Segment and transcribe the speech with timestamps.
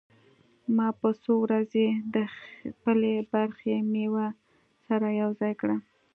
[0.75, 4.27] ما به څو ورځې د خپلې برخې مېوه
[4.87, 5.77] سره يوځاى کړه.